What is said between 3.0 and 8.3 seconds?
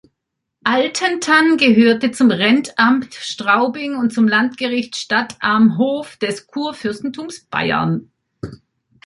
Straubing und zum Landgericht Stadtamhof des Kurfürstentums Bayern.